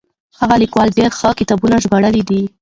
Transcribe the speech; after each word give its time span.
هغه 0.39 0.55
ليکوال 0.63 0.89
ډېر 0.97 1.09
ښه 1.19 1.29
کتابونه 1.39 1.75
ژباړلي 1.83 2.21
دي. 2.29 2.41